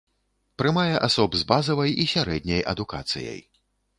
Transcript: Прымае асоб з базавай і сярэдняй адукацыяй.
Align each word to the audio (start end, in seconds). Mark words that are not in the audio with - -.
Прымае 0.61 0.93
асоб 1.07 1.37
з 1.41 1.45
базавай 1.51 1.93
і 2.05 2.07
сярэдняй 2.13 2.65
адукацыяй. 2.75 3.39